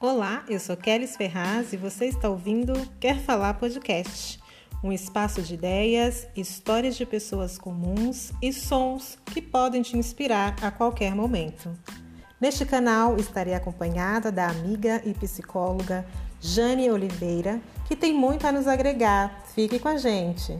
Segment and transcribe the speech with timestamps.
[0.00, 4.38] Olá, eu sou Kelly Ferraz e você está ouvindo Quer Falar Podcast,
[4.80, 10.70] um espaço de ideias, histórias de pessoas comuns e sons que podem te inspirar a
[10.70, 11.76] qualquer momento.
[12.40, 16.06] Neste canal estarei acompanhada da amiga e psicóloga
[16.40, 19.42] Jane Oliveira, que tem muito a nos agregar.
[19.52, 20.56] Fique com a gente!